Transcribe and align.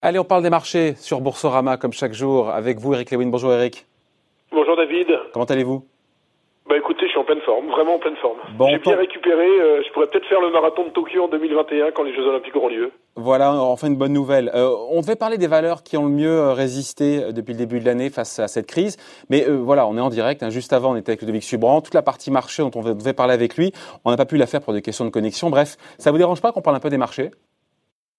Allez, 0.00 0.18
on 0.18 0.24
parle 0.24 0.42
des 0.42 0.50
marchés 0.50 0.94
sur 0.94 1.20
Boursorama 1.20 1.76
comme 1.76 1.92
chaque 1.92 2.14
jour 2.14 2.48
avec 2.48 2.78
vous, 2.78 2.94
Eric 2.94 3.10
Lewin. 3.10 3.26
Bonjour 3.26 3.52
Eric. 3.52 3.86
Bonjour 4.52 4.76
David. 4.76 5.08
Comment 5.32 5.44
allez-vous? 5.44 5.84
Bah 6.68 6.76
écoutez, 6.76 7.06
je 7.06 7.10
suis 7.10 7.18
en 7.18 7.24
pleine 7.24 7.40
forme, 7.42 7.68
vraiment 7.68 7.94
en 7.94 7.98
pleine 8.00 8.16
forme. 8.16 8.38
J'ai 8.68 8.78
bien 8.78 8.96
récupéré, 8.96 9.46
euh, 9.46 9.82
je 9.86 9.92
pourrais 9.92 10.08
peut-être 10.08 10.26
faire 10.26 10.40
le 10.40 10.50
marathon 10.50 10.84
de 10.84 10.90
Tokyo 10.90 11.22
en 11.22 11.28
2021 11.28 11.92
quand 11.92 12.02
les 12.02 12.12
Jeux 12.12 12.26
Olympiques 12.26 12.56
auront 12.56 12.68
lieu. 12.68 12.90
Voilà, 13.14 13.52
enfin 13.52 13.86
une 13.86 13.94
bonne 13.94 14.12
nouvelle. 14.12 14.50
Euh, 14.52 14.74
on 14.90 15.00
devait 15.00 15.14
parler 15.14 15.38
des 15.38 15.46
valeurs 15.46 15.84
qui 15.84 15.96
ont 15.96 16.06
le 16.06 16.10
mieux 16.10 16.28
euh, 16.28 16.52
résisté 16.54 17.32
depuis 17.32 17.52
le 17.52 17.58
début 17.58 17.78
de 17.78 17.84
l'année 17.84 18.10
face 18.10 18.40
à 18.40 18.48
cette 18.48 18.66
crise. 18.66 18.96
Mais 19.30 19.44
voilà, 19.48 19.86
on 19.86 19.96
est 19.96 20.00
en 20.00 20.08
direct. 20.08 20.42
Hein. 20.42 20.50
Juste 20.50 20.72
avant, 20.72 20.92
on 20.92 20.96
était 20.96 21.10
avec 21.10 21.20
Ludovic 21.20 21.44
Subran. 21.44 21.82
Toute 21.82 21.94
la 21.94 22.02
partie 22.02 22.32
marché 22.32 22.64
dont 22.64 22.72
on 22.74 22.82
devait 22.82 23.14
parler 23.14 23.34
avec 23.34 23.56
lui, 23.56 23.70
on 24.04 24.10
n'a 24.10 24.16
pas 24.16 24.26
pu 24.26 24.36
la 24.36 24.46
faire 24.46 24.60
pour 24.60 24.72
des 24.72 24.82
questions 24.82 25.04
de 25.04 25.10
connexion. 25.10 25.50
Bref, 25.50 25.76
ça 25.98 26.10
vous 26.10 26.18
dérange 26.18 26.42
pas 26.42 26.50
qu'on 26.50 26.62
parle 26.62 26.76
un 26.76 26.80
peu 26.80 26.90
des 26.90 26.98
marchés? 26.98 27.30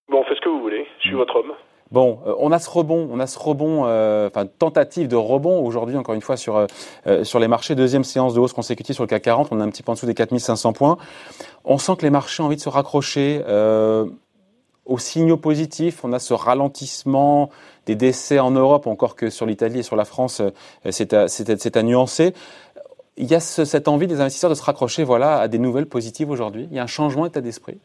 Bon, 0.08 0.20
on 0.20 0.24
fait 0.24 0.34
ce 0.34 0.40
que 0.40 0.48
vous 0.48 0.60
voulez. 0.60 0.86
Je 1.00 1.08
suis 1.08 1.16
votre 1.16 1.36
homme. 1.36 1.47
Bon, 1.90 2.20
euh, 2.26 2.34
on 2.38 2.52
a 2.52 2.58
ce 2.58 2.68
rebond, 2.68 3.08
on 3.10 3.18
a 3.18 3.26
ce 3.26 3.38
rebond, 3.38 3.84
euh, 3.86 4.28
enfin 4.28 4.46
tentative 4.46 5.08
de 5.08 5.16
rebond 5.16 5.64
aujourd'hui 5.64 5.96
encore 5.96 6.14
une 6.14 6.20
fois 6.20 6.36
sur 6.36 6.66
euh, 7.06 7.24
sur 7.24 7.38
les 7.38 7.48
marchés. 7.48 7.74
Deuxième 7.74 8.04
séance 8.04 8.34
de 8.34 8.40
hausse 8.40 8.52
consécutive 8.52 8.94
sur 8.94 9.04
le 9.04 9.08
CAC 9.08 9.22
40, 9.22 9.48
on 9.52 9.60
est 9.60 9.62
un 9.62 9.70
petit 9.70 9.82
peu 9.82 9.90
en 9.90 9.94
dessous 9.94 10.06
des 10.06 10.14
4500 10.14 10.74
points. 10.74 10.98
On 11.64 11.78
sent 11.78 11.92
que 11.96 12.02
les 12.02 12.10
marchés 12.10 12.42
ont 12.42 12.46
envie 12.46 12.56
de 12.56 12.60
se 12.60 12.68
raccrocher 12.68 13.42
aux 14.84 14.98
signaux 14.98 15.36
positifs. 15.36 16.04
On 16.04 16.12
a 16.12 16.18
ce 16.18 16.34
ralentissement 16.34 17.50
des 17.86 17.94
décès 17.94 18.38
en 18.38 18.50
Europe, 18.50 18.86
encore 18.86 19.16
que 19.16 19.30
sur 19.30 19.46
l'Italie 19.46 19.80
et 19.80 19.82
sur 19.82 19.96
la 19.96 20.04
France, 20.04 20.42
c'est 20.90 21.12
à, 21.12 21.24
à, 21.24 21.82
nuancer. 21.82 22.34
Il 23.16 23.26
y 23.30 23.34
a 23.34 23.40
cette 23.40 23.88
envie 23.88 24.06
des 24.06 24.20
investisseurs 24.20 24.50
de 24.50 24.54
se 24.54 24.62
raccrocher, 24.62 25.04
voilà, 25.04 25.38
à 25.38 25.48
des 25.48 25.58
nouvelles 25.58 25.86
positives 25.86 26.30
aujourd'hui. 26.30 26.68
Il 26.70 26.76
y 26.76 26.78
a 26.78 26.82
un 26.82 26.86
changement 26.86 27.24
d'état 27.24 27.40
d'esprit. 27.40 27.78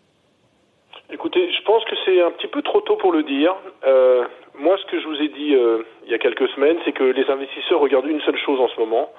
Écoutez, 1.10 1.52
je 1.52 1.64
pense 1.66 1.84
que 1.86 1.96
c'est 2.14 2.22
un 2.22 2.32
petit 2.32 2.48
peu 2.48 2.62
trop 2.62 2.82
tôt 2.82 2.96
pour 2.96 3.12
le 3.12 3.24
dire. 3.24 3.56
Euh, 3.86 4.26
moi, 4.60 4.78
ce 4.78 4.86
que 4.92 5.00
je 5.00 5.08
vous 5.08 5.22
ai 5.22 5.30
dit 5.30 5.56
euh, 5.56 5.84
il 6.06 6.12
y 6.12 6.16
a 6.16 6.18
quelques 6.18 6.48
semaines, 6.50 6.78
c'est 6.86 6.92
que 6.92 7.04
les 7.04 7.30
investisseurs 7.30 7.80
regardent 7.80 8.08
une 8.08 8.22
seule 8.22 8.38
chose 8.38 8.60
en 8.60 8.68
ce 8.68 8.80
moment. 8.80 9.10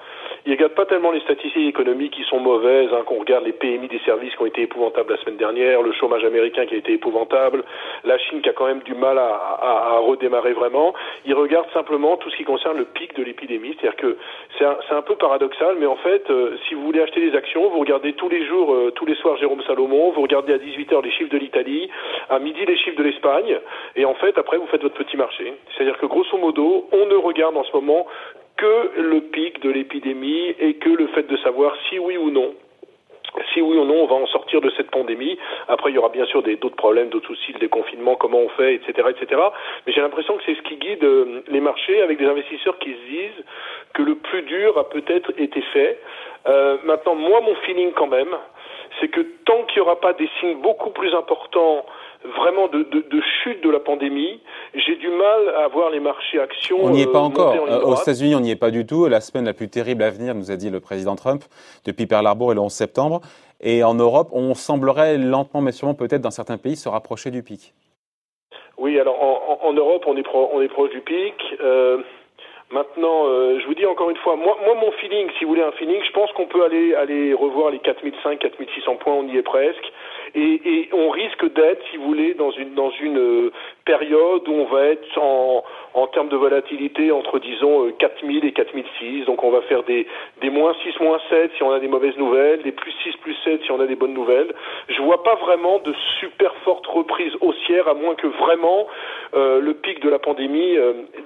Ils 0.45 0.51
regardent 0.51 0.75
pas 0.75 0.85
tellement 0.85 1.11
les 1.11 1.21
statistiques 1.21 1.67
économiques 1.67 2.13
qui 2.13 2.23
sont 2.23 2.39
mauvaises, 2.39 2.89
hein, 2.93 3.01
qu'on 3.05 3.19
regarde 3.19 3.45
les 3.45 3.53
PMI 3.53 3.87
des 3.87 3.99
services 4.05 4.35
qui 4.35 4.41
ont 4.41 4.45
été 4.45 4.61
épouvantables 4.61 5.11
la 5.11 5.17
semaine 5.17 5.37
dernière, 5.37 5.81
le 5.81 5.91
chômage 5.93 6.23
américain 6.23 6.65
qui 6.65 6.75
a 6.75 6.77
été 6.77 6.93
épouvantable, 6.93 7.63
la 8.03 8.17
Chine 8.17 8.41
qui 8.41 8.49
a 8.49 8.53
quand 8.53 8.67
même 8.67 8.81
du 8.81 8.93
mal 8.93 9.17
à, 9.17 9.97
redémarrer 9.99 10.53
vraiment. 10.53 10.93
Ils 11.25 11.33
regardent 11.33 11.71
simplement 11.73 12.17
tout 12.17 12.29
ce 12.29 12.37
qui 12.37 12.43
concerne 12.43 12.77
le 12.77 12.85
pic 12.85 13.15
de 13.15 13.23
l'épidémie. 13.23 13.75
C'est-à-dire 13.79 13.97
que 13.97 14.17
c'est 14.57 14.65
un, 14.65 14.77
un, 14.91 15.01
peu 15.01 15.15
paradoxal, 15.15 15.77
mais 15.79 15.87
en 15.87 15.95
fait, 15.95 16.29
euh, 16.29 16.57
si 16.67 16.75
vous 16.75 16.83
voulez 16.83 17.01
acheter 17.01 17.21
des 17.21 17.35
actions, 17.35 17.69
vous 17.69 17.79
regardez 17.79 18.13
tous 18.13 18.29
les 18.29 18.45
jours, 18.45 18.73
euh, 18.73 18.91
tous 18.91 19.05
les 19.05 19.15
soirs 19.15 19.37
Jérôme 19.37 19.63
Salomon, 19.63 20.11
vous 20.11 20.21
regardez 20.21 20.53
à 20.53 20.57
18h 20.57 21.03
les 21.03 21.11
chiffres 21.11 21.31
de 21.31 21.37
l'Italie, 21.37 21.89
à 22.29 22.39
midi 22.39 22.65
les 22.65 22.77
chiffres 22.77 22.97
de 22.97 23.03
l'Espagne, 23.03 23.57
et 23.95 24.05
en 24.05 24.13
fait, 24.15 24.37
après, 24.37 24.57
vous 24.57 24.67
faites 24.67 24.83
votre 24.83 24.95
petit 24.95 25.17
marché. 25.17 25.53
C'est-à-dire 25.75 25.97
que 25.97 26.05
grosso 26.05 26.37
modo, 26.37 26.74
on 26.91 27.05
ne 27.05 27.15
regarde 27.15 27.55
en 27.57 27.63
ce 27.63 27.73
moment 27.73 28.05
que 28.57 29.01
le 29.01 29.21
pic 29.21 29.61
de 29.61 29.69
l'épidémie 29.69 30.55
et 30.59 30.75
que 30.75 30.89
le 30.89 31.07
fait 31.07 31.27
de 31.27 31.37
savoir 31.37 31.75
si 31.89 31.99
oui 31.99 32.17
ou 32.17 32.31
non 32.31 32.53
si 33.53 33.61
oui 33.61 33.77
ou 33.77 33.85
non 33.85 34.03
on 34.03 34.07
va 34.07 34.15
en 34.15 34.27
sortir 34.27 34.61
de 34.61 34.69
cette 34.77 34.91
pandémie. 34.91 35.37
Après, 35.67 35.91
il 35.91 35.95
y 35.95 35.97
aura 35.97 36.09
bien 36.09 36.25
sûr 36.25 36.43
d'autres 36.43 36.75
problèmes, 36.75 37.09
d'autres 37.09 37.27
soucis, 37.27 37.53
le 37.53 37.59
déconfinement, 37.59 38.15
comment 38.15 38.39
on 38.39 38.49
fait, 38.49 38.75
etc., 38.75 39.09
etc. 39.09 39.41
Mais 39.85 39.93
j'ai 39.93 40.01
l'impression 40.01 40.37
que 40.37 40.43
c'est 40.45 40.55
ce 40.55 40.61
qui 40.61 40.77
guide 40.77 41.03
euh, 41.03 41.41
les 41.47 41.59
marchés 41.59 42.01
avec 42.01 42.17
des 42.17 42.25
investisseurs 42.25 42.77
qui 42.79 42.91
se 42.93 43.09
disent 43.09 43.45
que 43.93 44.03
le 44.03 44.15
plus 44.15 44.43
dur 44.43 44.77
a 44.77 44.89
peut-être 44.89 45.31
été 45.37 45.61
fait. 45.73 45.99
Euh, 46.47 46.77
maintenant, 46.83 47.15
moi, 47.15 47.41
mon 47.41 47.55
feeling 47.55 47.91
quand 47.93 48.07
même, 48.07 48.35
c'est 48.99 49.07
que 49.07 49.21
tant 49.45 49.63
qu'il 49.65 49.81
n'y 49.81 49.87
aura 49.87 49.99
pas 49.99 50.13
des 50.13 50.29
signes 50.39 50.61
beaucoup 50.61 50.89
plus 50.89 51.13
importants 51.13 51.85
vraiment 52.37 52.67
de, 52.67 52.83
de, 52.83 53.01
de, 53.01 53.21
chute 53.43 53.63
de 53.63 53.69
la 53.69 53.79
pandémie, 53.79 54.41
j'ai 54.73 54.95
du 54.95 55.09
mal 55.09 55.49
à 55.63 55.67
voir 55.67 55.89
les 55.89 55.99
marchés 55.99 56.39
actions. 56.39 56.77
On 56.81 56.89
n'y 56.89 57.01
est 57.01 57.11
pas 57.11 57.19
euh, 57.19 57.21
encore. 57.21 57.53
Euh, 57.53 57.81
aux 57.81 57.95
États-Unis, 57.95 58.35
on 58.35 58.39
n'y 58.39 58.51
est 58.51 58.55
pas 58.55 58.71
du 58.71 58.85
tout. 58.85 59.07
La 59.07 59.21
semaine 59.21 59.45
la 59.45 59.53
plus 59.53 59.69
terrible 59.69 60.03
à 60.03 60.09
venir, 60.09 60.33
nous 60.33 60.51
a 60.51 60.55
dit 60.55 60.69
le 60.69 60.79
président 60.79 61.15
Trump, 61.15 61.43
depuis 61.85 62.07
Pearl 62.07 62.25
Harbor 62.25 62.51
et 62.51 62.55
le 62.55 62.61
11 62.61 62.71
septembre. 62.71 63.21
Et 63.61 63.83
en 63.83 63.93
Europe, 63.93 64.29
on 64.31 64.53
semblerait 64.53 65.17
lentement, 65.17 65.61
mais 65.61 65.71
sûrement 65.71 65.93
peut-être 65.93 66.21
dans 66.21 66.31
certains 66.31 66.57
pays, 66.57 66.75
se 66.75 66.89
rapprocher 66.89 67.31
du 67.31 67.43
pic. 67.43 67.73
Oui, 68.77 68.99
alors 68.99 69.21
en, 69.21 69.67
en 69.67 69.73
Europe, 69.73 70.03
on 70.07 70.17
est, 70.17 70.23
pro, 70.23 70.49
on 70.53 70.61
est 70.61 70.67
proche 70.67 70.91
du 70.91 71.01
pic. 71.01 71.33
Euh, 71.61 71.99
Maintenant, 72.75 73.23
euh, 73.27 73.57
je 73.61 73.65
vous 73.67 73.73
dis 73.73 73.85
encore 73.85 74.09
une 74.09 74.17
fois, 74.17 74.35
moi, 74.35 74.57
moi, 74.65 74.75
mon 74.75 74.91
feeling, 74.91 75.29
si 75.37 75.45
vous 75.45 75.51
voulez 75.51 75.61
un 75.61 75.71
feeling, 75.71 76.03
je 76.03 76.11
pense 76.11 76.29
qu'on 76.33 76.47
peut 76.47 76.65
aller 76.65 76.93
aller 76.93 77.33
revoir 77.33 77.71
les 77.71 77.79
4500, 77.79 78.35
4600 78.35 78.95
points, 78.97 79.13
on 79.13 79.25
y 79.29 79.37
est 79.37 79.43
presque, 79.43 79.93
et, 80.35 80.61
et 80.65 80.89
on 80.93 81.09
risque 81.09 81.53
d'être, 81.53 81.81
si 81.89 81.97
vous 81.97 82.05
voulez, 82.05 82.33
dans 82.33 82.51
une 82.51 82.73
dans 82.73 82.91
une 83.01 83.17
euh, 83.17 83.51
période 83.85 84.47
où 84.47 84.51
on 84.51 84.65
va 84.65 84.85
être 84.87 85.17
en 85.17 85.63
en 85.93 86.07
termes 86.07 86.27
de 86.27 86.35
volatilité 86.35 87.11
entre 87.11 87.39
disons 87.39 87.89
4000 87.97 88.43
euh, 88.43 88.47
et 88.47 88.51
4006. 88.51 89.25
Donc 89.25 89.43
on 89.43 89.49
va 89.49 89.61
faire 89.61 89.83
des 89.83 90.05
des 90.41 90.49
moins 90.49 90.75
6, 90.83 90.99
moins 90.99 91.19
7 91.29 91.51
si 91.55 91.63
on 91.63 91.71
a 91.71 91.79
des 91.79 91.87
mauvaises 91.87 92.17
nouvelles, 92.17 92.61
des 92.63 92.73
plus 92.73 92.91
6, 93.03 93.15
plus 93.17 93.35
7 93.45 93.63
si 93.63 93.71
on 93.71 93.79
a 93.79 93.87
des 93.87 93.95
bonnes 93.95 94.13
nouvelles. 94.13 94.53
Je 94.89 95.01
vois 95.01 95.23
pas 95.23 95.35
vraiment 95.35 95.79
de 95.79 95.93
super 96.19 96.53
forte 96.65 96.85
reprise 96.87 97.33
haussière 97.39 97.87
à 97.87 97.93
moins 97.93 98.15
que 98.15 98.27
vraiment 98.27 98.87
euh, 99.35 99.61
le 99.61 99.73
pic 99.73 100.01
de 100.01 100.09
la 100.09 100.19
pandémie 100.19 100.77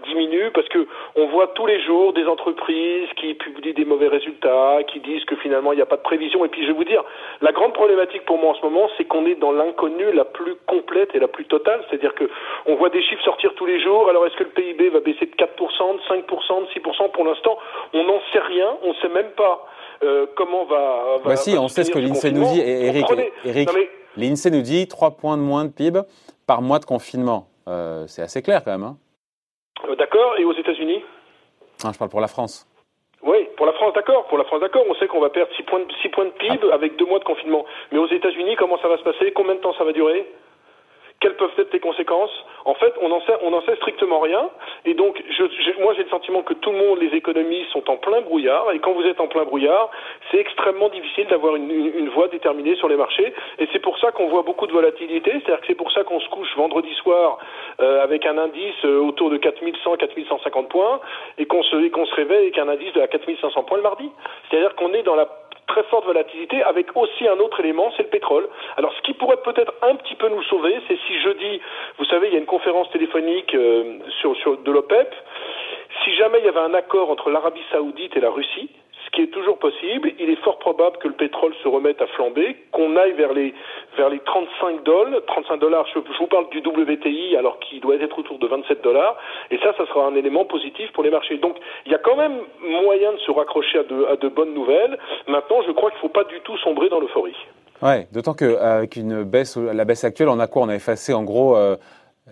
diminue 0.06 0.52
parce 0.54 0.68
que 0.70 0.86
on 1.16 1.26
voit 1.28 1.48
tous 1.56 1.66
les 1.66 1.82
jours 1.82 2.14
des 2.14 2.26
entreprises 2.26 3.10
qui 3.16 3.34
publient 3.34 3.74
des 3.74 3.86
mauvais 3.86 4.08
résultats, 4.08 4.84
qui 4.88 5.00
disent 5.00 5.26
que 5.26 5.36
finalement 5.38 5.74
il 5.74 5.78
n'y 5.78 5.82
a 5.82 5.88
pas 5.88 5.98
de 5.98 6.04
prévision. 6.04 6.46
Et 6.46 6.50
puis 6.50 6.62
je 6.62 6.68
vais 6.68 6.74
vous 6.74 6.84
dire, 6.84 7.04
la 7.42 7.52
grande 7.52 7.74
problématique 7.74 8.24
pour 8.26 8.38
moi 8.38 8.52
en 8.52 8.56
ce 8.56 8.62
moment, 8.62 8.90
c'est 9.00 9.06
qu'on 9.06 9.26
est 9.26 9.36
dans 9.36 9.54
l'inconnu 9.54 10.12
la 10.12 10.26
plus 10.26 10.56
complète 10.68 11.10
et 11.16 11.20
la 11.20 11.30
plus 11.30 11.46
totale. 11.46 11.82
C'est-à-dire 11.90 12.14
que 12.16 12.30
on 12.66 12.76
voit 12.76 12.90
des 12.90 13.02
chiffres 13.02 13.24
sortir 13.24 13.54
tous 13.56 13.66
les 13.66 13.82
jours. 13.82 14.10
Alors 14.10 14.26
est-ce 14.28 14.36
que 14.36 14.44
le 14.44 14.50
PIB 14.50 14.90
va 14.90 15.00
baisser 15.00 15.26
de 15.26 15.32
4%, 15.32 15.38
de 15.38 16.02
5%, 16.22 16.66
de 16.66 16.80
6% 16.80 17.12
Pour 17.12 17.26
l'instant, 17.26 17.58
on 17.94 18.04
n'en 18.04 18.20
sait 18.34 18.40
rien. 18.40 18.78
On 18.84 18.90
ne 18.90 18.96
sait 18.96 19.10
même 19.10 19.32
pas 19.38 19.66
euh, 20.04 20.26
comment 20.36 20.66
va. 20.66 21.18
va 21.24 21.36
si, 21.38 21.58
on 21.58 21.70
sait 21.70 21.86
ce 21.86 21.92
que 21.92 22.00
l'INSEE 22.00 22.32
nous 22.32 22.46
dit. 22.52 22.60
Et 22.60 22.88
Eric, 22.88 23.06
Eric 23.46 23.70
l'INSEE 24.18 24.52
nous 24.52 24.62
dit 24.62 24.88
3 24.88 25.12
points 25.12 25.38
de 25.38 25.42
moins 25.42 25.64
de 25.64 25.72
PIB 25.72 26.02
par 26.46 26.62
mois 26.62 26.80
de 26.80 26.86
confinement. 26.86 27.48
Euh, 27.70 28.06
c'est 28.08 28.22
assez 28.22 28.42
clair 28.42 28.64
quand 28.64 28.72
même. 28.72 28.84
Hein 28.84 28.98
euh, 29.88 29.96
D'accord. 29.96 30.38
Et 30.38 30.44
aux 30.44 30.54
États-Unis? 30.54 31.04
Ah, 31.86 31.92
Je 31.94 31.98
parle 31.98 32.12
pour 32.12 32.22
la 32.22 32.28
France. 32.28 32.68
Oui, 33.24 33.48
pour 33.58 33.66
la 33.66 33.74
France, 33.74 33.94
d'accord. 33.94 34.26
Pour 34.28 34.38
la 34.38 34.46
France, 34.46 34.62
d'accord. 34.62 34.84
On 34.90 34.96
sait 34.96 35.08
qu'on 35.08 35.20
va 35.20 35.30
perdre 35.30 35.54
6 35.56 35.64
points, 35.64 35.80
de, 35.80 35.94
6 36.02 36.10
points 36.10 36.26
de 36.26 36.30
PIB 36.32 36.60
ah. 36.72 36.76
avec 36.76 36.96
deux 36.96 37.06
mois 37.06 37.20
de 37.20 37.26
confinement. 37.26 37.66
Mais 37.92 38.00
aux 38.00 38.08
États-Unis, 38.08 38.56
comment 38.56 38.78
ça 38.80 38.88
va 38.88 38.98
se 38.98 39.04
passer? 39.04 39.32
Combien 39.34 39.56
de 39.56 39.60
temps 39.60 39.74
ça 39.74 39.84
va 39.84 39.92
durer? 39.92 40.26
Quelles 41.20 41.36
peuvent 41.36 41.52
être 41.58 41.74
les 41.74 41.80
conséquences 41.80 42.32
En 42.66 42.74
fait, 42.76 42.94
on 43.02 43.10
n'en 43.10 43.20
sait, 43.22 43.34
on 43.42 43.62
sait 43.62 43.76
strictement 43.76 44.20
rien. 44.20 44.50
Et 44.86 44.94
donc, 44.94 45.22
je, 45.30 45.82
moi, 45.82 45.94
j'ai 45.96 46.04
le 46.04 46.10
sentiment 46.10 46.44
que 46.44 46.54
tout 46.54 46.72
le 46.72 46.78
monde, 46.78 47.00
les 47.00 47.16
économies, 47.16 47.66
sont 47.72 47.90
en 47.90 47.98
plein 47.98 48.22
brouillard. 48.22 48.72
Et 48.72 48.80
quand 48.80 48.94
vous 48.94 49.04
êtes 49.04 49.20
en 49.20 49.28
plein 49.28 49.44
brouillard, 49.44 49.90
c'est 50.32 50.38
extrêmement 50.38 50.90
difficile 50.90 51.28
d'avoir 51.28 51.56
une, 51.56 51.70
une, 51.70 52.10
voie 52.10 52.30
déterminée 52.30 52.76
sur 52.76 52.88
les 52.88 52.96
marchés. 52.96 53.34
Et 53.60 53.68
c'est 53.74 53.80
pour 53.80 54.00
ça 54.00 54.12
qu'on 54.12 54.30
voit 54.30 54.44
beaucoup 54.44 54.66
de 54.66 54.72
volatilité. 54.72 55.32
C'est-à-dire 55.32 55.62
que 55.62 55.68
c'est 55.68 55.76
pour 55.76 55.92
ça 55.92 56.04
qu'on 56.04 56.22
se 56.22 56.30
couche 56.30 56.56
vendredi 56.56 56.94
soir 56.96 57.38
euh, 57.82 58.02
avec 58.02 58.26
un 58.26 58.38
indice 58.38 58.86
euh, 58.86 59.00
autour 59.00 59.30
de 59.30 59.38
4100, 59.38 59.98
4150 59.98 60.70
points, 60.70 61.02
et 61.38 61.46
qu'on 61.46 61.64
se, 61.64 61.90
qu'on 61.90 62.06
se 62.06 62.16
réveille 62.16 62.44
avec 62.44 62.58
un 62.58 62.70
indice 62.70 62.94
de 62.94 63.06
4500 63.06 63.64
points 63.64 63.78
le 63.78 63.84
mardi. 63.84 64.10
C'est-à-dire 64.50 64.76
qu'on 64.76 64.94
est 64.94 65.04
dans 65.04 65.16
la 65.16 65.28
très 65.70 65.84
forte 65.84 66.06
volatilité, 66.06 66.62
avec 66.64 66.96
aussi 66.98 67.28
un 67.28 67.38
autre 67.38 67.60
élément, 67.62 67.94
c'est 67.96 68.04
le 68.04 68.10
pétrole. 68.10 68.50
Alors 68.76 68.94
ce 68.94 69.02
qui 69.04 69.14
pourrait 69.14 69.42
peut-être 69.44 69.74
un 69.82 69.96
petit 69.96 70.16
peu 70.16 70.28
nous 70.28 70.44
sauver, 70.44 70.76
c'est 70.88 70.98
si 71.08 71.20
jeudi, 71.22 71.62
vous 71.98 72.06
savez, 72.06 72.28
il 72.28 72.34
y 72.34 72.36
a 72.36 72.40
une 72.40 72.46
conférence 72.46 72.90
téléphonique 72.92 73.54
euh, 73.56 74.00
sur, 74.20 74.36
sur, 74.38 74.58
de 74.58 74.72
l'OPEP, 74.72 75.16
si 76.04 76.16
jamais 76.16 76.40
il 76.40 76.46
y 76.46 76.50
avait 76.50 76.60
un 76.60 76.74
accord 76.74 77.10
entre 77.10 77.30
l'Arabie 77.30 77.64
saoudite 77.72 78.18
et 78.18 78.20
la 78.20 78.32
Russie, 78.32 78.70
qui 79.20 79.26
est 79.26 79.34
toujours 79.34 79.60
possible. 79.60 80.12
Il 80.20 80.30
est 80.30 80.42
fort 80.44 80.60
probable 80.60 80.98
que 80.98 81.08
le 81.10 81.14
pétrole 81.14 81.54
se 81.62 81.68
remette 81.68 82.02
à 82.02 82.08
flamber, 82.08 82.56
qu'on 82.72 82.96
aille 82.96 83.12
vers 83.14 83.34
les 83.34 83.54
vers 83.98 84.10
les 84.10 84.20
35 84.20 84.84
dollars, 84.84 85.22
35 85.28 85.58
dollars. 85.60 85.86
Je, 85.94 86.00
vous 86.00 86.28
parle 86.28 86.50
du 86.50 86.60
WTI 86.60 87.36
alors 87.36 87.60
qu'il 87.60 87.82
doit 87.82 87.96
être 87.96 88.18
autour 88.18 88.40
de 88.40 88.48
27 88.48 88.82
dollars. 88.82 89.18
Et 89.52 89.58
ça, 89.58 89.74
ça 89.78 89.86
sera 89.88 90.06
un 90.08 90.16
élément 90.16 90.46
positif 90.46 90.92
pour 90.94 91.04
les 91.04 91.10
marchés. 91.10 91.38
Donc, 91.38 91.58
il 91.86 91.92
y 91.92 91.96
a 91.96 91.98
quand 91.98 92.16
même 92.16 92.40
moyen 92.62 93.12
de 93.12 93.18
se 93.18 93.32
raccrocher 93.32 93.80
à 93.80 93.84
de, 93.84 94.06
à 94.06 94.16
de 94.16 94.30
bonnes 94.30 94.54
nouvelles. 94.54 94.98
Maintenant, 95.28 95.62
je 95.68 95.72
crois 95.72 95.90
qu'il 95.90 95.98
ne 95.98 96.02
faut 96.02 96.10
pas 96.10 96.24
du 96.24 96.40
tout 96.42 96.58
sombrer 96.60 96.88
dans 96.88 97.02
l'euphorie. 97.02 97.36
Ouais, 97.82 98.08
d'autant 98.14 98.34
qu'avec 98.34 98.96
une 98.96 99.24
baisse, 99.24 99.58
la 99.58 99.86
baisse 99.86 100.04
actuelle, 100.04 100.30
on 100.30 100.40
a 100.40 100.48
quoi 100.48 100.62
On 100.62 100.70
a 100.70 100.76
effacé 100.76 101.14
en 101.14 101.24
gros 101.24 101.58
euh, 101.58 101.76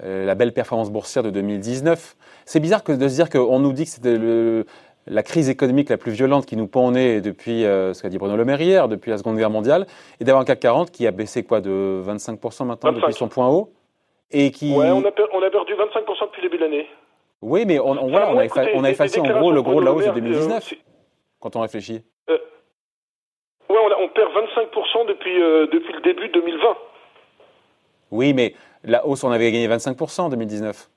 euh, 0.04 0.26
la 0.26 0.36
belle 0.36 0.54
performance 0.54 0.92
boursière 0.92 1.24
de 1.24 1.32
2019. 1.32 2.16
C'est 2.46 2.60
bizarre 2.60 2.84
de 2.84 3.08
se 3.08 3.16
dire 3.16 3.30
qu'on 3.30 3.60
nous 3.60 3.74
dit 3.74 3.86
que 3.86 3.90
c'était 3.90 4.18
le, 4.18 4.66
la 5.08 5.24
crise 5.24 5.50
économique 5.50 5.90
la 5.90 5.98
plus 5.98 6.12
violente 6.12 6.46
qui 6.46 6.56
nous 6.58 6.68
pend 6.68 6.88
au 6.88 6.92
nez 6.92 7.22
depuis 7.22 7.66
euh, 7.66 7.94
ce 7.94 8.02
qu'a 8.02 8.10
dit 8.10 8.18
Bruno 8.18 8.36
Le 8.36 8.46
Maire 8.46 8.62
hier, 8.62 8.88
depuis 8.88 9.10
la 9.12 9.18
Seconde 9.18 9.38
Guerre 9.38 9.50
mondiale, 9.50 9.88
et 10.20 10.24
d'avoir 10.24 10.42
un 10.42 10.46
CAC 10.46 10.60
40 10.60 10.92
qui 10.92 11.08
a 11.08 11.12
baissé 11.12 11.44
quoi 11.44 11.62
de 11.62 12.02
25% 12.06 12.66
maintenant 12.66 12.92
depuis 12.92 13.14
son 13.14 13.28
point 13.28 13.48
haut 13.48 13.72
et 14.32 14.52
qui... 14.52 14.76
Ouais, 14.76 14.90
on 14.90 15.00
a, 15.06 15.12
on 15.34 15.42
a 15.44 15.50
perdu 15.50 15.74
25% 15.74 16.26
depuis 16.26 16.42
le 16.42 16.50
début 16.50 16.58
de 16.58 16.64
l'année. 16.64 16.88
Oui, 17.42 17.66
mais 17.66 17.80
on, 17.80 17.92
on, 17.92 18.10
voilà, 18.10 18.32
on, 18.32 18.38
a, 18.40 18.46
on 18.76 18.84
a 18.84 18.90
effacé 18.90 19.20
en 19.20 19.24
gros 19.24 19.52
le 19.52 19.62
gros 19.62 19.80
de 19.80 19.86
la 19.86 19.94
hausse 19.94 20.06
de 20.06 20.12
2019, 20.12 20.74
euh, 20.74 20.76
quand 21.40 21.56
on 21.56 21.62
réfléchit. 21.62 22.02
Euh, 22.30 22.38
Ouais, 23.70 23.76
on, 23.78 24.04
on 24.06 24.08
perd 24.08 24.30
25% 24.32 25.08
depuis, 25.08 25.36
depuis 25.74 25.94
le 25.94 26.02
début 26.02 26.30
de 26.30 26.34
2020. 26.40 26.78
Oui, 28.12 28.34
mais 28.34 28.54
la 28.84 29.06
hausse, 29.06 29.26
on 29.26 29.32
avait 29.32 29.52
gagné 29.52 29.68
25% 29.68 30.22
en 30.22 30.30
2019. 30.30 30.90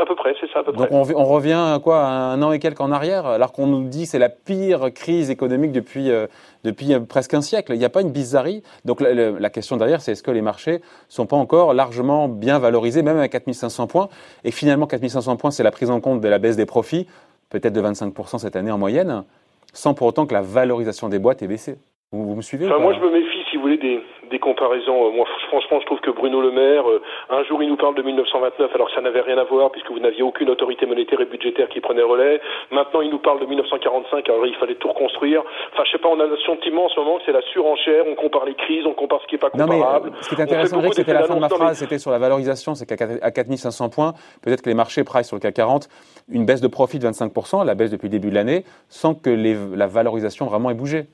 À 0.00 0.06
peu 0.06 0.14
près, 0.14 0.34
c'est 0.40 0.50
ça 0.50 0.60
à 0.60 0.62
peu 0.62 0.72
près. 0.72 0.88
Donc 0.88 0.92
on, 0.92 1.20
on, 1.20 1.24
revient 1.24 1.78
quoi, 1.82 2.04
un 2.06 2.40
an 2.42 2.52
et 2.52 2.58
quelques 2.58 2.80
en 2.80 2.92
arrière, 2.92 3.26
alors 3.26 3.52
qu'on 3.52 3.66
nous 3.66 3.84
dit 3.88 4.04
que 4.04 4.08
c'est 4.10 4.18
la 4.18 4.28
pire 4.28 4.92
crise 4.92 5.30
économique 5.30 5.72
depuis 5.72 6.10
euh, 6.10 6.26
depuis 6.64 6.94
euh, 6.94 7.00
presque 7.00 7.34
un 7.34 7.40
siècle. 7.40 7.72
Il 7.74 7.78
n'y 7.78 7.84
a 7.84 7.90
pas 7.90 8.00
une 8.00 8.10
bizarrerie. 8.10 8.62
Donc 8.84 9.00
la, 9.00 9.12
la 9.30 9.50
question 9.50 9.76
derrière, 9.76 10.00
c'est 10.00 10.12
est-ce 10.12 10.22
que 10.22 10.30
les 10.30 10.42
marchés 10.42 10.80
sont 11.08 11.26
pas 11.26 11.36
encore 11.36 11.74
largement 11.74 12.28
bien 12.28 12.58
valorisés, 12.58 13.02
même 13.02 13.18
à 13.18 13.28
4500 13.28 13.86
points? 13.86 14.08
Et 14.44 14.50
finalement, 14.50 14.86
4500 14.86 15.36
points, 15.36 15.50
c'est 15.50 15.62
la 15.62 15.70
prise 15.70 15.90
en 15.90 16.00
compte 16.00 16.20
de 16.20 16.28
la 16.28 16.38
baisse 16.38 16.56
des 16.56 16.66
profits, 16.66 17.06
peut-être 17.50 17.72
de 17.72 17.82
25% 17.82 18.38
cette 18.38 18.56
année 18.56 18.70
en 18.70 18.78
moyenne, 18.78 19.24
sans 19.72 19.94
pour 19.94 20.06
autant 20.06 20.26
que 20.26 20.34
la 20.34 20.42
valorisation 20.42 21.08
des 21.08 21.18
boîtes 21.18 21.42
ait 21.42 21.48
baissé. 21.48 21.76
Vous, 22.12 22.34
me 22.36 22.42
suivez 22.42 22.66
enfin, 22.66 22.78
Moi, 22.78 22.94
je 22.94 23.00
me 23.00 23.10
méfie, 23.10 23.43
si 23.54 23.58
vous 23.58 23.62
voulez, 23.62 23.78
des, 23.78 24.00
des 24.30 24.40
comparaisons. 24.40 25.06
Euh, 25.06 25.10
moi, 25.10 25.26
franchement, 25.46 25.78
je 25.80 25.86
trouve 25.86 26.00
que 26.00 26.10
Bruno 26.10 26.40
Le 26.40 26.50
Maire, 26.50 26.90
euh, 26.90 27.00
un 27.30 27.44
jour, 27.44 27.62
il 27.62 27.68
nous 27.68 27.76
parle 27.76 27.94
de 27.94 28.02
1929, 28.02 28.74
alors 28.74 28.88
que 28.88 28.94
ça 28.94 29.00
n'avait 29.00 29.20
rien 29.20 29.38
à 29.38 29.44
voir, 29.44 29.70
puisque 29.70 29.90
vous 29.92 30.00
n'aviez 30.00 30.22
aucune 30.22 30.50
autorité 30.50 30.86
monétaire 30.86 31.20
et 31.20 31.24
budgétaire 31.24 31.68
qui 31.68 31.80
prenait 31.80 32.02
relais. 32.02 32.40
Maintenant, 32.72 33.00
il 33.00 33.10
nous 33.10 33.20
parle 33.20 33.38
de 33.38 33.46
1945, 33.46 34.28
alors 34.28 34.44
il 34.46 34.56
fallait 34.56 34.74
tout 34.74 34.88
reconstruire. 34.88 35.42
Enfin, 35.72 35.84
je 35.86 35.92
sais 35.92 35.98
pas, 35.98 36.08
on 36.08 36.18
a 36.18 36.26
le 36.26 36.36
sentiment 36.38 36.86
en 36.86 36.88
ce 36.88 36.98
moment 36.98 37.18
que 37.18 37.22
c'est 37.26 37.32
la 37.32 37.42
surenchère, 37.42 38.04
on 38.08 38.16
compare 38.16 38.44
les 38.44 38.54
crises, 38.54 38.84
on 38.86 38.94
compare 38.94 39.20
ce 39.22 39.28
qui 39.28 39.36
n'est 39.36 39.38
pas 39.38 39.50
comparable. 39.50 40.08
Non, 40.08 40.16
mais, 40.16 40.22
ce 40.22 40.28
qui 40.28 40.34
est 40.34 40.42
intéressant, 40.42 40.80
c'était 40.90 41.14
la 41.14 41.22
fin 41.22 41.36
de 41.36 41.40
ma 41.40 41.48
phrase, 41.48 41.78
c'était 41.78 41.98
sur 41.98 42.10
la 42.10 42.18
valorisation, 42.18 42.74
c'est 42.74 42.86
qu'à 42.86 43.30
4500 43.30 43.88
points, 43.90 44.14
peut-être 44.42 44.62
que 44.62 44.68
les 44.68 44.74
marchés 44.74 45.04
price 45.04 45.28
sur 45.28 45.36
le 45.36 45.40
CAC 45.40 45.54
40 45.54 45.88
une 46.32 46.46
baisse 46.46 46.60
de 46.60 46.68
profit 46.68 46.98
de 46.98 47.06
25%, 47.06 47.64
la 47.64 47.74
baisse 47.74 47.90
depuis 47.90 48.06
le 48.06 48.12
début 48.12 48.30
de 48.30 48.34
l'année, 48.34 48.64
sans 48.88 49.14
que 49.14 49.30
la 49.30 49.86
valorisation 49.86 50.46
vraiment 50.46 50.70
ait 50.70 50.74
bougé. 50.74 51.04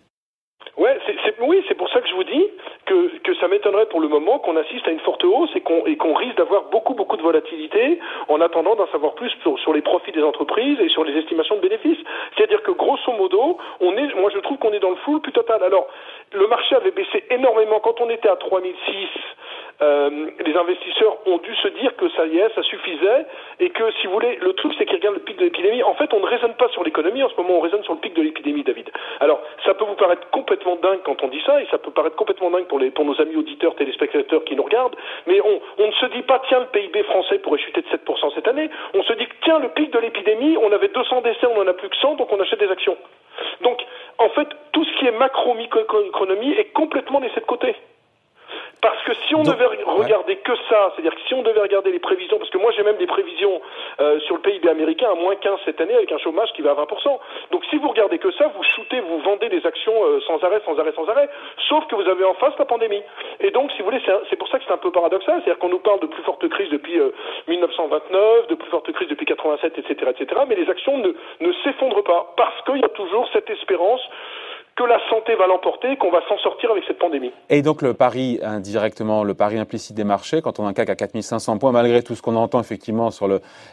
Ouais, 0.77 0.97
oui, 1.43 1.65
c'est 1.69 1.75
pour 1.75 1.89
ça 1.91 2.01
que 2.01 2.09
je 2.09 2.15
vous 2.15 2.25
dis 2.25 2.47
que, 2.87 3.19
que 3.19 3.30
ça 3.41 3.49
m'étonnerait 3.49 3.87
pour 3.87 4.01
le 4.01 4.09
moment 4.09 4.39
qu'on 4.39 4.57
assiste 4.57 4.87
à 4.87 4.91
une 4.91 5.01
forte 5.01 5.25
hausse 5.25 5.51
et 5.55 5.61
qu'on 5.61 6.15
risque 6.15 6.37
d'avoir 6.37 6.65
beaucoup 6.65 6.95
beaucoup 6.95 7.17
de 7.17 7.23
volatilité 7.23 7.99
en 8.29 8.41
attendant 8.41 8.77
d'en 8.77 8.87
savoir 8.89 9.15
plus 9.15 9.31
sur, 9.63 9.73
les 9.73 9.83
profits 9.83 10.13
des 10.13 10.23
entreprises 10.23 10.79
et 10.81 10.89
sur 10.89 11.05
les 11.05 11.17
estimations 11.19 11.57
de 11.57 11.61
bénéfices. 11.61 11.99
C'est-à-dire 12.37 12.63
que 12.63 12.73
grosso 12.73 13.13
modo, 13.13 13.59
on 13.81 13.97
est, 13.97 14.15
moi 14.15 14.31
je 14.33 14.39
trouve 14.41 14.59
qu'on 14.59 14.73
est 14.73 14.81
dans 14.81 14.91
le 14.91 14.97
full 14.97 15.21
plus 15.21 15.33
total. 15.33 15.63
Alors, 15.63 15.87
le 16.33 16.47
marché 16.47 16.75
avait 16.77 16.91
baissé 16.91 17.25
énormément 17.31 17.81
quand 17.81 18.01
on 18.01 18.11
était 18.11 18.29
à 18.29 18.37
3006 18.37 19.09
euh, 19.83 20.31
les 20.45 20.55
investisseurs 20.55 21.17
ont 21.27 21.39
dû 21.39 21.55
se 21.57 21.69
dire 21.69 21.97
que 21.97 22.09
ça 22.11 22.27
y 22.27 22.39
est, 22.39 22.55
ça 22.55 22.63
suffisait, 22.63 23.25
et 23.61 23.71
que 23.71 23.91
si 23.93 24.07
vous 24.07 24.13
voulez, 24.13 24.37
le 24.43 24.53
truc 24.53 24.75
c'est 24.77 24.85
qu'ils 24.85 24.97
regardent 24.97 25.17
le 25.17 25.23
pic 25.23 25.39
de 25.39 25.45
l'épidémie. 25.45 25.83
En 25.83 25.95
fait, 25.95 26.13
on 26.13 26.21
ne 26.21 26.27
raisonne 26.27 26.53
pas 26.55 26.69
sur 26.69 26.85
l'économie, 26.85 27.23
en 27.23 27.31
ce 27.31 27.37
moment 27.37 27.57
on 27.57 27.61
raisonne 27.61 27.83
sur 27.85 27.95
le 27.95 28.01
pic 28.01 28.13
de 28.15 28.21
l'épidémie, 28.21 28.63
David. 28.63 28.91
Alors, 29.21 29.41
ça 29.65 29.75
peut 29.75 29.85
vous 29.85 29.95
paraître 29.95 30.29
complètement 30.31 30.77
dingue 30.77 31.01
quand 31.05 31.23
on 31.23 31.29
dit 31.29 31.43
ça, 31.45 31.61
et 31.61 31.67
ça 31.71 31.79
peut 31.79 31.91
paraître 31.91 32.17
complètement 32.17 32.51
dingue 32.51 32.67
pour, 32.67 32.81
nos 33.05 33.21
amis 33.21 33.37
auditeurs, 33.37 33.75
téléspectateurs 33.75 34.45
qui 34.45 34.57
nous 34.57 34.63
regardent, 34.63 34.97
mais 35.27 35.41
on, 35.41 35.87
ne 35.87 35.93
se 35.93 36.07
dit 36.07 36.23
pas, 36.23 36.41
tiens, 36.49 36.61
le 36.61 36.67
PIB 36.67 37.03
français 37.05 37.39
pourrait 37.39 37.59
chuter 37.59 37.83
de 37.83 37.89
7% 37.89 38.35
cette 38.35 38.49
année, 38.49 38.71
on 38.95 39.03
se 39.03 39.13
dit 39.15 39.29
tiens, 39.43 39.59
le 39.59 39.69
pic 39.69 39.93
de 39.93 39.99
l'épidémie, 39.99 40.57
on 40.57 40.73
avait 40.73 40.89
200 40.89 41.23
décès, 41.23 41.47
on 41.47 41.61
en 41.61 41.67
a 41.67 41.75
plus 41.75 41.89
que 41.89 41.97
100, 41.97 42.17
donc 42.17 42.33
on 42.33 42.41
achète 42.41 42.61
des 42.61 42.71
actions. 42.71 42.97
Donc, 43.63 43.81
en 44.19 44.29
fait, 44.31 44.49
tout 44.73 44.85
ce 44.85 44.99
qui 44.99 45.07
est 45.07 45.13
macro-microéconomie 45.13 46.53
est 46.53 46.73
complètement 46.73 47.21
laissé 47.21 47.41
de 47.41 47.47
côté. 47.47 47.75
Si 49.29 49.35
on 49.35 49.43
devait 49.43 49.67
regarder 49.85 50.37
que 50.37 50.53
ça, 50.69 50.93
c'est-à-dire 50.95 51.15
que 51.15 51.21
si 51.27 51.35
on 51.35 51.43
devait 51.43 51.61
regarder 51.61 51.93
les 51.93 51.99
prévisions, 51.99 52.39
parce 52.39 52.51
que 52.51 52.59
moi 52.59 52.73
j'ai 52.77 52.83
même 52.83 52.97
des 52.97 53.07
prévisions 53.07 53.61
euh, 54.01 54.19
sur 54.21 54.37
le 54.37 54.43
PIB 54.43 54.69
américain 54.69 55.09
à 55.11 55.15
moins 55.15 55.37
15 55.37 55.61
cette 55.65 55.81
année 55.81 55.95
avec 55.95 56.11
un 56.13 56.19
chômage 56.19 56.53
qui 56.53 56.63
va 56.63 56.73
à 56.73 56.75
20%. 56.75 57.19
Donc 57.51 57.65
si 57.71 57.77
vous 57.77 57.89
regardez 57.89 58.19
que 58.19 58.31
ça, 58.33 58.49
vous 58.55 58.63
shootez, 58.75 59.01
vous 59.01 59.19
vendez 59.21 59.49
des 59.49 59.65
actions 59.67 59.95
euh, 60.05 60.21
sans 60.27 60.43
arrêt, 60.45 60.61
sans 60.65 60.79
arrêt, 60.79 60.93
sans 60.95 61.09
arrêt, 61.09 61.29
sauf 61.69 61.87
que 61.87 61.95
vous 61.97 62.09
avez 62.09 62.25
en 62.25 62.35
face 62.35 62.55
la 62.59 62.65
pandémie. 62.65 63.03
Et 63.41 63.51
donc, 63.51 63.71
si 63.73 63.79
vous 63.79 63.85
voulez, 63.87 64.03
c'est 64.29 64.37
pour 64.37 64.49
ça 64.49 64.59
que 64.59 64.65
c'est 64.67 64.73
un 64.73 64.79
peu 64.79 64.91
paradoxal, 64.91 65.41
c'est-à-dire 65.43 65.59
qu'on 65.59 65.69
nous 65.69 65.79
parle 65.81 66.01
de 66.01 66.07
plus 66.07 66.23
forte 66.23 66.47
crise 66.49 66.71
depuis 66.71 67.01
1929, 67.49 68.13
euh, 68.13 68.47
de 68.49 68.55
plus 68.55 68.71
forte 68.71 68.91
crise 68.93 69.09
depuis 69.09 69.27
87, 69.27 69.79
etc., 69.79 70.11
etc., 70.11 70.43
mais 70.49 70.55
les 70.55 70.69
actions 70.69 70.99
ne, 70.99 71.13
ne 71.41 71.53
s'effondrent 71.65 72.05
pas, 72.05 72.33
parce 72.37 72.61
qu'il 72.63 72.79
y 72.79 72.85
a 72.85 72.89
toujours 72.89 73.29
cette 73.33 73.49
espérance 73.51 74.01
que 74.81 74.85
la 74.87 74.99
santé 75.11 75.35
va 75.35 75.47
l'emporter, 75.47 75.97
qu'on 75.97 76.11
va 76.11 76.23
s'en 76.27 76.39
sortir 76.39 76.71
avec 76.71 76.85
cette 76.87 76.99
pandémie. 76.99 77.33
Et 77.51 77.61
donc 77.61 77.83
le 77.83 77.93
pari 77.93 78.39
indirectement, 78.43 79.25
le 79.25 79.35
pari 79.35 79.59
implicite 79.59 79.95
des 79.95 80.05
marchés, 80.05 80.41
quand 80.41 80.59
on 80.59 80.65
a 80.65 80.69
un 80.69 80.73
CAC 80.73 80.89
à 80.89 80.95
4500 80.95 81.59
points, 81.59 81.73
malgré 81.73 82.03
tout 82.03 82.15
ce 82.15 82.23
qu'on 82.23 82.37
entend 82.37 82.61
effectivement 82.61 83.11
sur 83.11 83.29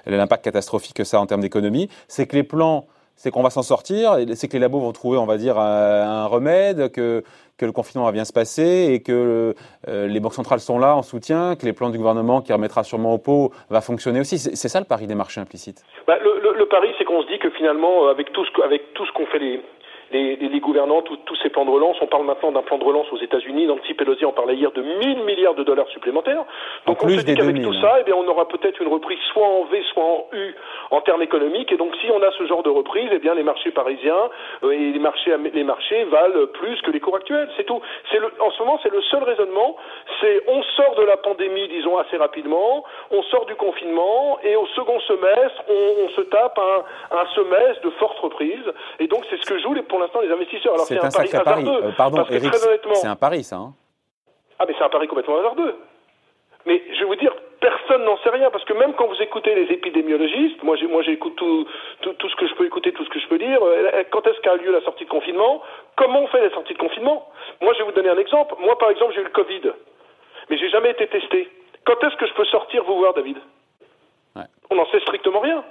l'impact 0.06 0.44
catastrophique 0.44 0.96
que 0.96 1.06
ça 1.06 1.18
a 1.18 1.20
en 1.22 1.26
termes 1.26 1.42
d'économie, 1.42 1.88
c'est 2.10 2.28
que 2.28 2.36
les 2.36 2.44
plans 2.44 2.88
c'est 3.16 3.32
qu'on 3.32 3.42
va 3.42 3.50
s'en 3.50 3.64
sortir, 3.64 4.16
c'est 4.36 4.48
que 4.48 4.54
les 4.54 4.60
labos 4.60 4.80
vont 4.80 4.92
trouver, 4.92 5.18
on 5.18 5.26
va 5.26 5.38
dire, 5.38 5.58
un, 5.58 6.28
remède, 6.28 6.92
que, 6.92 7.24
que 7.58 7.66
le 7.66 7.72
confinement 7.72 8.06
va 8.06 8.12
bien 8.12 8.26
se 8.26 8.32
passer 8.32 8.90
et 8.94 9.02
que 9.02 9.56
euh, 9.88 10.08
les 10.08 10.20
banques 10.20 10.36
centrales 10.36 10.60
sont 10.60 10.78
là 10.78 10.96
en 10.96 11.02
soutien, 11.02 11.56
que 11.56 11.66
les 11.66 11.74
plans 11.74 11.90
du 11.90 11.98
gouvernement 11.98 12.42
qui 12.42 12.54
remettra 12.54 12.84
sûrement 12.84 13.16
au 13.16 13.18
pot 13.18 13.50
va 13.72 13.82
fonctionner 13.82 14.20
aussi. 14.20 14.38
C'est 14.38 14.70
ça 14.70 14.80
le 14.80 14.86
pari 14.86 15.08
des 15.08 15.16
marchés 15.16 15.42
implicites? 15.42 15.84
Bah, 16.06 16.20
le, 16.22 16.54
le, 16.56 16.66
pari, 16.68 16.90
c'est 17.00 17.06
qu'on 17.06 17.24
se 17.24 17.28
dit 17.28 17.40
que 17.40 17.50
finalement, 17.50 18.08
avec 18.08 18.32
tout 18.34 18.46
ce, 18.46 18.62
avec 18.64 18.94
tout 18.94 19.08
ce 19.08 19.12
qu'ont 19.14 19.26
fait 19.26 19.40
les, 19.40 19.64
les, 20.12 20.36
les, 20.36 20.60
gouvernants, 20.60 21.02
tous 21.02 21.36
ces 21.44 21.50
plans 21.50 21.66
de 21.66 21.70
relance. 21.70 21.98
On 22.02 22.08
parle 22.08 22.26
maintenant 22.26 22.52
d'un 22.52 22.62
plan 22.62 22.78
de 22.78 22.84
relance 22.84 23.12
aux 23.12 23.18
États-Unis. 23.18 23.66
Nancy 23.68 23.94
Pelosi 23.94 24.26
en 24.26 24.32
parlait 24.32 24.56
hier 24.56 24.72
de 24.72 24.82
1000 24.82 25.24
milliards 25.24 25.56
de 25.56 25.64
dollars 25.64 25.88
supplémentaires. 25.90 26.44
Donc 26.86 27.04
on 27.04 27.10
se 27.10 27.22
dit 27.22 27.36
qu'avec 27.36 27.62
tout 27.62 27.74
ça, 27.82 27.98
eh 28.00 28.04
bien, 28.04 28.16
on 28.16 28.28
aura 28.28 28.48
peut-être 28.48 28.82
une 28.82 28.88
reprise 28.88 29.20
soit 29.34 29.48
en 29.48 29.64
V, 29.66 29.84
soit 29.94 30.04
en 30.04 30.28
U 30.34 30.56
en 30.92 31.02
termes 31.02 31.22
économiques. 31.22 31.72
Et 31.72 31.78
donc 31.78 31.96
si 32.02 32.10
on 32.12 32.22
a 32.22 32.32
ce 32.32 32.46
genre 32.46 32.64
de 32.64 32.70
reprise, 32.70 33.10
eh 33.12 33.20
bien 33.20 33.34
les 33.34 33.44
marchés 33.44 33.72
parisiens 33.72 34.30
euh, 34.64 34.72
et 34.72 34.92
les 34.92 35.00
marchés, 35.00 35.36
les 35.54 35.64
marchés 35.64 36.04
valent 36.06 36.48
plus 36.54 36.82
que 36.82 36.92
les 36.92 37.00
cours 37.00 37.16
actuels. 37.16 37.50
C'est 37.58 37.66
tout. 37.66 37.82
C'est 38.12 38.20
le, 38.20 38.32
en 38.40 38.52
ce 38.52 38.60
moment, 38.60 38.80
c'est 38.84 38.92
le 38.92 39.02
seul 39.04 39.24
raisonnement. 39.24 39.76
C'est 40.22 40.44
on 40.48 40.64
sort 40.64 40.96
de 40.96 41.04
la 41.04 41.18
pandémie, 41.18 41.68
disons 41.68 41.98
assez 41.98 42.18
rapidement, 42.18 42.84
on 43.12 43.24
sort 43.24 43.46
du 43.46 43.56
confinement 43.56 44.40
et 44.44 44.56
au 44.56 44.66
second 44.68 45.00
semestre, 45.02 45.64
on, 45.70 46.06
on 46.06 46.10
se 46.10 46.22
tape 46.22 46.60
un, 46.60 47.18
un 47.18 47.26
semestre 47.36 47.82
de 47.84 47.90
forte 47.92 48.20
reprise. 48.20 48.74
Et 49.00 49.08
donc 49.08 49.26
c'est 49.30 49.38
ce 49.38 49.46
que 49.46 49.60
jouent 49.60 49.74
les 49.74 49.84
pour 49.84 50.00
l'instant 50.00 50.22
les 50.22 50.32
investisseurs. 50.32 50.74
Alors 50.74 50.86
c'est 50.86 50.98
un, 50.98 51.10
pari 51.10 51.30
hasardeux. 51.34 51.86
Euh, 51.86 51.92
pardon, 51.96 52.26
Eric, 52.30 52.54
c'est 52.94 53.08
un 53.08 53.16
pari 53.16 53.44
ça. 53.44 53.58
Hein 53.58 53.74
ah 54.60 54.66
mais 54.68 54.74
c'est 54.78 54.84
un 54.84 54.90
pari 54.90 55.08
complètement 55.08 55.40
hasardeux. 55.40 55.76
Mais 56.66 56.84
je 56.94 57.00
vais 57.00 57.06
vous 57.06 57.16
dire, 57.16 57.34
personne 57.62 58.04
n'en 58.04 58.18
sait 58.18 58.30
rien 58.30 58.52
parce 58.52 58.66
que 58.66 58.74
même 58.74 58.94
quand 58.94 59.08
vous 59.08 59.22
écoutez 59.22 59.56
les 59.56 59.74
épidémiologistes, 59.74 60.62
moi 60.64 60.76
moi 60.90 61.02
j'écoute 61.02 61.36
tout, 61.38 61.66
tout, 62.02 62.14
tout 62.14 62.30
ce 62.30 62.36
que 62.36 62.48
je 62.48 62.54
peux 62.56 62.66
écouter, 62.66 62.92
tout 62.92 63.06
ce 63.06 63.10
que 63.10 63.20
je 63.20 63.28
peux 63.28 63.38
dire. 63.38 63.60
Euh, 63.62 64.04
quand 64.12 64.28
est-ce 64.28 64.40
qu'a 64.42 64.56
lieu 64.56 64.72
la 64.72 64.82
sortie 64.82 65.06
de 65.06 65.10
confinement 65.10 65.62
Comment 65.96 66.22
on 66.22 66.28
fait 66.28 66.42
la 66.42 66.50
sortie 66.52 66.74
de 66.74 66.80
confinement? 66.80 67.30
Moi 67.62 67.74
je 67.74 67.80
vais 67.80 67.86
vous 67.86 67.94
donner 67.94 68.10
un 68.10 68.18
exemple. 68.18 68.56
Moi 68.60 68.78
par 68.78 68.90
exemple 68.90 69.14
j'ai 69.16 69.22
eu 69.22 69.26
le 69.26 69.30
Covid, 69.30 69.62
mais 70.50 70.58
j'ai 70.58 70.70
jamais 70.70 70.92
été 70.92 71.08
testé. 71.08 71.50
Quand 71.88 72.04
est-ce 72.06 72.16
que 72.18 72.28
je 72.28 72.34
peux 72.34 72.46
sortir 72.46 72.84
vous 72.84 72.98
voir, 72.98 73.14
David 73.14 73.38
ouais. 74.36 74.44
On 74.70 74.76
n'en 74.76 74.86
sait 74.92 75.00
strictement 75.00 75.40
rien 75.40 75.64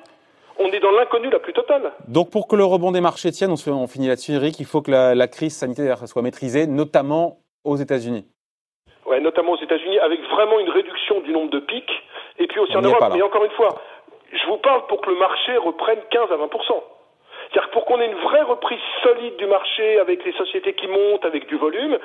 on 0.59 0.69
est 0.69 0.81
dans 0.81 0.91
l'inconnu 0.91 1.29
la 1.31 1.39
plus 1.39 1.53
totale. 1.53 1.93
Donc 2.09 2.31
pour 2.31 2.49
que 2.49 2.57
le 2.57 2.65
rebond 2.65 2.93
des 2.93 3.01
marchés 3.01 3.31
tienne, 3.31 3.51
on, 3.51 3.73
on 3.73 3.87
finit 3.87 4.09
là-dessus 4.09 4.33
Eric, 4.33 4.59
il 4.59 4.67
faut 4.67 4.81
que 4.81 4.91
la, 4.91 5.29
crise 5.29 5.55
sanitaire 5.55 6.09
soit 6.09 6.23
maîtrisée, 6.23 6.67
notamment 6.67 7.39
aux 7.65 7.77
États-Unis. 7.77 8.27
Oui, 9.07 9.21
notamment 9.21 9.53
aux 9.53 9.61
États-Unis, 9.61 9.99
avec 9.99 10.21
vraiment 10.31 10.59
une 10.59 10.71
réduction 10.71 11.21
du 11.21 11.33
nombre 11.33 11.51
de 11.51 11.61
pics, 11.61 12.03
et 12.39 12.47
puis 12.47 12.59
aussi 12.59 12.77
en 12.77 12.83
Europe. 12.83 13.13
Mais 13.13 13.23
encore 13.23 13.45
une 13.45 13.51
fois, 13.53 13.69
je 14.33 14.47
vous 14.47 14.57
parle 14.59 14.87
pour 14.87 15.01
que 15.01 15.11
le 15.11 15.19
marché 15.19 15.57
reprenne 15.59 16.01
15 16.11 16.33
à 16.33 16.37
20% 16.37 16.49
c'est-à-dire 17.51 17.71
que 17.71 17.75
pour 17.75 17.85
qu'on 17.85 18.01
ait 18.01 18.07
une 18.07 18.19
vraie 18.19 18.43
reprise 18.43 18.81
solide 19.03 19.37
du 19.37 19.47
marché 19.47 20.01
avec 20.01 20.25
les 20.25 20.33
sociétés 20.33 20.75
qui 20.75 20.89
montent, 20.89 21.25
avec 21.25 21.47
du 21.47 21.57
volume, 21.57 21.99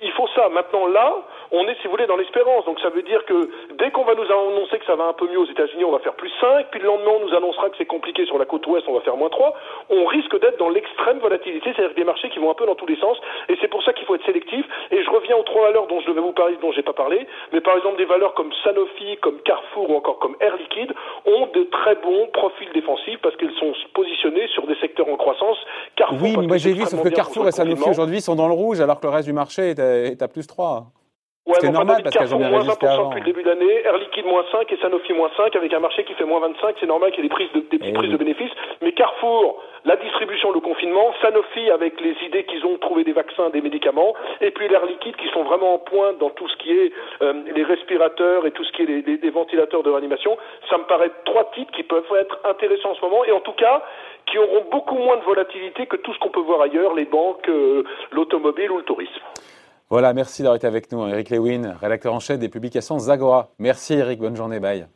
il 0.00 0.10
faut 0.12 0.26
ça. 0.34 0.48
Maintenant, 0.48 0.86
là, 0.86 1.14
on 1.52 1.66
est, 1.68 1.76
si 1.80 1.84
vous 1.84 1.90
voulez, 1.90 2.06
dans 2.06 2.16
l'espérance. 2.16 2.64
Donc 2.64 2.80
ça 2.80 2.90
veut 2.90 3.02
dire 3.02 3.24
que 3.24 3.50
dès 3.78 3.90
qu'on 3.90 4.04
va 4.04 4.14
nous 4.14 4.24
annoncer 4.24 4.78
que 4.78 4.86
ça 4.86 4.96
va 4.96 5.04
un 5.04 5.12
peu 5.12 5.28
mieux 5.28 5.38
aux 5.38 5.46
États-Unis, 5.46 5.84
on 5.84 5.92
va 5.92 6.00
faire 6.00 6.14
plus 6.14 6.32
5, 6.40 6.66
puis 6.70 6.80
le 6.80 6.86
lendemain, 6.86 7.12
on 7.20 7.26
nous 7.26 7.34
annoncera 7.34 7.70
que 7.70 7.76
c'est 7.78 7.86
compliqué 7.86 8.26
sur 8.26 8.38
la 8.38 8.44
côte 8.44 8.66
ouest, 8.66 8.86
on 8.88 8.94
va 8.94 9.00
faire 9.00 9.16
moins 9.16 9.30
3. 9.30 9.54
On 9.90 10.04
risque 10.06 10.38
d'être 10.40 10.58
dans 10.58 10.68
l'extrême 10.68 11.18
volatilité, 11.18 11.72
c'est-à-dire 11.74 11.94
des 11.94 12.04
marchés 12.04 12.28
qui 12.30 12.38
vont 12.38 12.50
un 12.50 12.54
peu 12.54 12.66
dans 12.66 12.74
tous 12.74 12.86
les 12.86 12.96
sens. 12.96 13.16
Et 13.48 13.56
c'est 13.60 13.68
pour 13.68 13.82
ça 13.82 13.92
qu'il 13.92 14.06
faut 14.06 14.14
être 14.14 14.26
sélectif. 14.26 14.64
Et 14.90 15.02
je 15.02 15.10
reviens 15.10 15.36
aux 15.36 15.42
trois 15.42 15.66
valeurs 15.66 15.86
dont 15.86 16.00
je 16.00 16.06
devais 16.08 16.20
vous 16.20 16.32
parler, 16.32 16.56
dont 16.60 16.72
j'ai 16.72 16.82
pas 16.82 16.92
parlé. 16.92 17.26
Mais 17.52 17.60
par 17.60 17.76
exemple, 17.76 17.96
des 17.96 18.04
valeurs 18.04 18.34
comme 18.34 18.52
Sanofi, 18.64 19.16
comme 19.20 19.40
Carrefour 19.40 19.90
ou 19.90 19.96
encore 19.96 20.18
comme 20.18 20.36
Air 20.40 20.56
Liquide 20.56 20.92
ont 21.26 21.46
de 21.54 21.64
très 21.64 21.94
bons 21.96 22.28
profils 22.32 22.70
défensifs 22.72 23.20
parce 23.22 23.36
qu'elles 23.36 23.54
sont 23.58 23.72
positionnées 23.94 24.48
sur 24.48 24.66
des 24.66 24.76
secteurs 24.76 25.08
en 25.08 25.16
croissance. 25.16 25.58
Carrefour, 25.96 26.18
oui, 26.22 26.36
mais 26.38 26.46
moi 26.46 26.56
j'ai 26.56 26.72
vu, 26.72 26.84
sauf 26.84 27.02
que 27.02 27.08
Carrefour 27.08 27.48
et 27.48 27.52
Sanofi 27.52 27.88
aujourd'hui 27.88 28.20
sont 28.20 28.34
dans 28.34 28.48
le 28.48 28.54
rouge 28.54 28.80
alors 28.80 29.00
que 29.00 29.06
le 29.06 29.12
reste 29.12 29.26
du 29.26 29.34
marché 29.34 29.70
est 29.70 30.22
à, 30.22 30.28
plus 30.28 30.46
3. 30.46 30.84
Ouais, 31.48 31.56
c'est 31.60 31.70
normal 31.70 32.02
parce 32.02 32.16
qu'elles 32.16 32.34
ont 32.34 32.38
bien 32.38 32.50
moins 32.50 32.64
20% 32.64 33.08
depuis 33.08 33.20
le 33.20 33.26
début 33.26 33.42
de 33.42 33.48
l'année, 33.48 33.82
Air 33.84 33.96
Liquide 33.96 34.26
moins 34.26 34.44
5 34.52 34.70
et 34.72 34.76
Sanofi 34.78 35.12
moins 35.12 35.30
5 35.36 35.54
avec 35.56 35.72
un 35.72 35.80
marché 35.80 36.04
qui 36.04 36.14
fait 36.14 36.24
moins 36.24 36.40
25, 36.40 36.76
c'est 36.80 36.86
normal 36.86 37.10
qu'il 37.12 37.22
y 37.22 37.26
ait 37.26 37.28
des 37.28 37.34
prises 37.34 37.52
de, 37.54 37.60
des 37.60 37.78
petites 37.78 37.90
eh 37.90 37.92
prises 37.92 38.12
de 38.12 38.16
bénéfices. 38.16 38.52
Mais 38.82 38.92
Carrefour, 38.92 39.62
la 39.84 39.96
distribution, 39.96 40.52
le 40.52 40.60
confinement, 40.60 41.14
Sanofi 41.22 41.70
avec 41.70 42.00
les 42.00 42.14
idées 42.26 42.44
qu'ils 42.44 42.64
ont 42.66 42.76
trouvé 42.78 43.04
des 43.04 43.12
vaccins 43.12 43.28
vaccins, 43.28 43.50
des 43.50 43.60
médicaments, 43.60 44.14
et 44.40 44.50
puis 44.50 44.68
l'air 44.68 44.84
liquide 44.86 45.16
qui 45.16 45.28
sont 45.28 45.44
vraiment 45.44 45.74
en 45.74 45.78
pointe 45.78 46.18
dans 46.18 46.30
tout 46.30 46.48
ce 46.48 46.56
qui 46.56 46.72
est 46.72 46.92
euh, 47.22 47.32
les 47.54 47.64
respirateurs 47.64 48.46
et 48.46 48.52
tout 48.52 48.64
ce 48.64 48.72
qui 48.72 48.82
est 48.82 49.22
les, 49.22 49.30
ventilateurs 49.30 49.82
de 49.82 49.90
réanimation. 49.90 50.36
Ça 50.70 50.78
me 50.78 50.84
paraît 50.84 51.10
trois 51.24 51.50
titres 51.54 51.72
qui 51.72 51.82
peuvent 51.82 52.04
être 52.18 52.38
intéressants 52.44 52.90
en 52.90 52.94
ce 52.94 53.02
moment, 53.02 53.24
et 53.24 53.32
en 53.32 53.40
tout 53.40 53.52
cas 53.52 53.82
qui 54.26 54.38
auront 54.38 54.66
beaucoup 54.70 54.96
moins 54.96 55.16
de 55.16 55.22
volatilité 55.22 55.86
que 55.86 55.96
tout 55.96 56.12
ce 56.12 56.18
qu'on 56.18 56.28
peut 56.28 56.40
voir 56.40 56.60
ailleurs, 56.60 56.94
les 56.94 57.06
banques, 57.06 57.48
euh, 57.48 57.82
l'automobile 58.12 58.70
ou 58.70 58.78
le 58.78 58.84
tourisme. 58.84 59.22
Voilà, 59.90 60.12
merci 60.12 60.42
d'avoir 60.42 60.56
été 60.56 60.66
avec 60.66 60.92
nous. 60.92 61.06
Eric 61.08 61.30
Lewin, 61.30 61.74
rédacteur 61.80 62.12
en 62.12 62.20
chef 62.20 62.38
des 62.38 62.50
publications 62.50 62.98
Zagora. 62.98 63.54
Merci 63.58 63.94
Eric, 63.94 64.20
bonne 64.20 64.36
journée, 64.36 64.60
bye. 64.60 64.86